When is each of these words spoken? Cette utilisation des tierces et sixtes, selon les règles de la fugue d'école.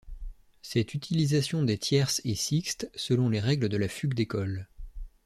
Cette 0.63 0.95
utilisation 0.95 1.61
des 1.61 1.77
tierces 1.77 2.21
et 2.25 2.33
sixtes, 2.33 2.89
selon 2.95 3.29
les 3.29 3.39
règles 3.39 3.69
de 3.69 3.77
la 3.77 3.87
fugue 3.87 4.15
d'école. 4.15 4.67